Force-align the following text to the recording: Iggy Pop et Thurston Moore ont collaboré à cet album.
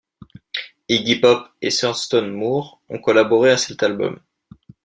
Iggy 0.89 1.19
Pop 1.19 1.51
et 1.61 1.69
Thurston 1.69 2.31
Moore 2.33 2.81
ont 2.89 2.97
collaboré 2.99 3.51
à 3.51 3.57
cet 3.57 3.83
album. 3.83 4.19